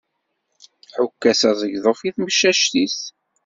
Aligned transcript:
Ḥukk-as 0.95 1.41
aẓegḍuf 1.49 1.99
i 2.03 2.09
tmecmact-is. 2.15 2.97